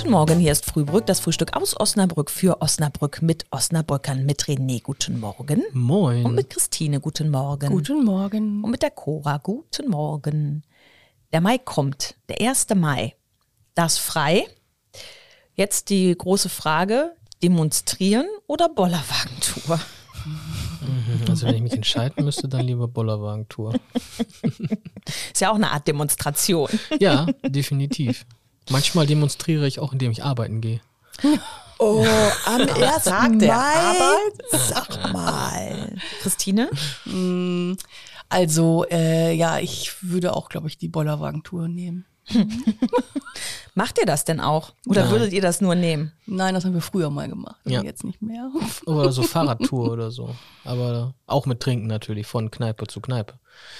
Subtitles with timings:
[0.00, 4.82] Guten Morgen, hier ist Frühbrück, das Frühstück aus Osnabrück für Osnabrück mit Osnabrückern, mit René,
[4.82, 5.62] guten Morgen.
[5.74, 6.24] Moin.
[6.24, 7.68] Und mit Christine, guten Morgen.
[7.68, 8.64] Guten Morgen.
[8.64, 10.62] Und mit der Cora, guten Morgen.
[11.34, 12.68] Der Mai kommt, der 1.
[12.76, 13.14] Mai.
[13.74, 14.46] Das frei.
[15.52, 19.78] Jetzt die große Frage, demonstrieren oder Bollerwagentour?
[21.28, 23.74] Also wenn ich mich entscheiden müsste, dann lieber Bollerwagentour.
[25.32, 26.68] Ist ja auch eine Art Demonstration.
[26.98, 28.26] Ja, definitiv.
[28.70, 30.80] Manchmal demonstriere ich auch, indem ich arbeiten gehe.
[31.78, 32.06] Oh,
[32.46, 33.04] am 1.
[33.04, 33.96] sagt er, Mai?
[34.52, 35.96] Sag mal.
[36.22, 36.70] Christine?
[38.28, 42.06] Also, äh, ja, ich würde auch, glaube ich, die Bollerwagentour nehmen.
[43.74, 44.72] Macht ihr das denn auch?
[44.86, 45.10] Oder Nein.
[45.12, 46.12] würdet ihr das nur nehmen?
[46.26, 47.56] Nein, das haben wir früher mal gemacht.
[47.64, 47.82] aber Ja.
[47.82, 48.50] Jetzt nicht mehr.
[48.86, 50.34] Oder so Fahrradtour oder so.
[50.64, 53.34] Aber auch mit Trinken natürlich, von Kneipe zu Kneipe.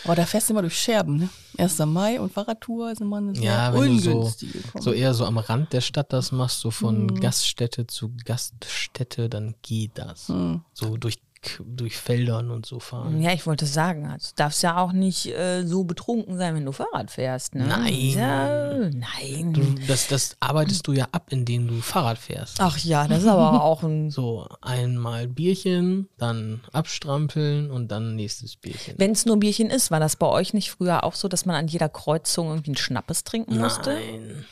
[0.05, 1.29] Aber da fährst du immer durch Scherben, ne?
[1.59, 1.79] 1.
[1.87, 5.25] Mai und Fahrradtour ist immer eine sehr Ja, wenn du so, ungünstige so eher so
[5.25, 7.21] am Rand der Stadt das machst, so von Mhm.
[7.21, 10.29] Gaststätte zu Gaststätte, dann geht das.
[10.29, 10.63] Mhm.
[10.73, 11.17] So durch,
[11.65, 13.21] durch Feldern und so fahren.
[13.23, 16.65] Ja, ich wollte sagen, also, du darfst ja auch nicht äh, so betrunken sein, wenn
[16.67, 17.55] du Fahrrad fährst.
[17.55, 17.67] Ne?
[17.67, 17.95] Nein.
[17.95, 19.53] Ja, nein.
[19.53, 22.61] Du, das, das arbeitest du ja ab, indem du Fahrrad fährst.
[22.61, 24.11] Ach ja, das ist aber auch ein.
[24.11, 28.95] So, einmal Bierchen, dann abstrampeln und dann nächstes Bierchen.
[28.99, 31.57] Wenn es nur Bierchen ist, war das bei euch nicht früher auch so, dass man
[31.57, 33.95] an jeder Kreuzung irgendwie einen Schnappes trinken musste?
[33.95, 34.45] Nein.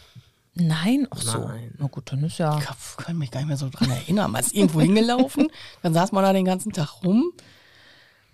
[0.61, 1.39] Nein, ach so.
[1.39, 1.73] Nein.
[1.79, 2.59] Na gut, dann ist ja.
[2.59, 4.31] Ich kann- kann mich gar nicht mehr so dran erinnern.
[4.31, 5.49] Man ist irgendwo hingelaufen,
[5.83, 7.33] dann saß man da den ganzen Tag rum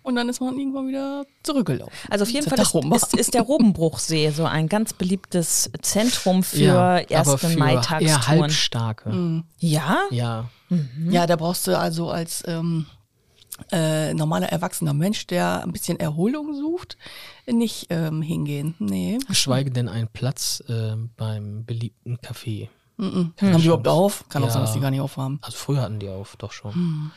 [0.02, 1.92] und dann ist man irgendwann wieder zurückgelaufen.
[2.10, 6.58] Also auf jeden Fall ist, ist, ist der Robenbruchsee so ein ganz beliebtes Zentrum für
[6.58, 8.26] ja, erste Maitagstouren.
[8.42, 9.42] halbstarke.
[9.58, 10.02] Ja?
[10.10, 10.48] Ja.
[11.08, 12.86] Ja, da brauchst du also als ähm,
[13.72, 16.96] äh, normaler erwachsener Mensch, der ein bisschen Erholung sucht,
[17.46, 18.74] nicht ähm, hingehen.
[18.78, 19.18] Nee.
[19.28, 22.68] Geschweige denn einen Platz äh, beim beliebten Café.
[22.96, 23.32] Mhm.
[23.40, 24.28] Haben die überhaupt auf?
[24.28, 24.52] Kann auch Ja.
[24.52, 25.38] sein, dass die gar nicht aufhaben.
[25.42, 26.74] Also früher hatten die auf, doch schon.
[26.74, 27.10] Hm.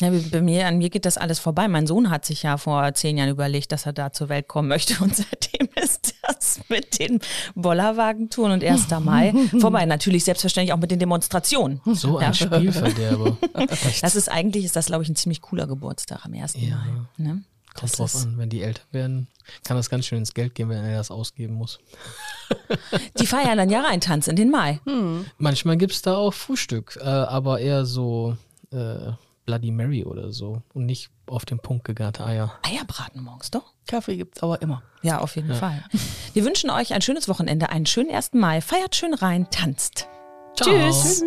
[0.00, 1.68] Ja, bei mir, an mir geht das alles vorbei.
[1.68, 4.68] Mein Sohn hat sich ja vor zehn Jahren überlegt, dass er da zur Welt kommen
[4.68, 7.20] möchte und seitdem ist das mit den
[7.54, 8.90] Bollerwagentouren und 1.
[9.00, 9.84] Mai vorbei.
[9.86, 11.80] Natürlich selbstverständlich auch mit den Demonstrationen.
[11.92, 12.34] So ein Ja.
[12.34, 13.36] Spielverderber.
[14.00, 16.54] Das ist eigentlich, ist das glaube ich ein ziemlich cooler Geburtstag am 1.
[16.58, 16.76] Ja.
[16.76, 16.92] Mai.
[17.16, 17.42] Ne?
[17.74, 19.26] Kommt Das drauf an, wenn die älter werden,
[19.64, 21.78] kann das ganz schön ins Geld gehen, wenn er das ausgeben muss.
[23.18, 24.80] Die feiern dann ja reintanz in den Mai.
[25.38, 28.36] Manchmal gibt es da auch Frühstück, äh, aber eher so
[28.72, 29.12] äh,
[29.44, 32.58] Bloody Mary oder so und nicht auf den Punkt gegarte Eier.
[32.62, 33.72] Eierbraten morgens, doch?
[33.86, 34.82] Kaffee gibt's aber immer.
[35.02, 35.84] Ja, auf jeden Fall.
[36.32, 38.32] Wir wünschen euch ein schönes Wochenende, einen schönen 1.
[38.32, 38.60] Mai.
[38.60, 40.08] Feiert schön rein, tanzt.
[40.56, 40.70] Ciao.
[40.70, 41.22] Tschüss.